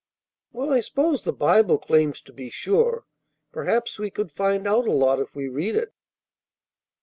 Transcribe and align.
"Well, 0.51 0.73
I 0.73 0.79
s'pose 0.81 1.21
the 1.21 1.31
Bible 1.31 1.77
claims 1.77 2.21
to 2.21 2.33
be 2.33 2.49
sure. 2.49 3.05
Perhaps 3.51 3.99
we 3.99 4.09
could 4.09 4.31
find 4.31 4.65
out 4.65 4.87
a 4.87 4.91
lot 4.91 5.19
if 5.19 5.35
we 5.35 5.47
read 5.47 5.75
it." 5.75 5.93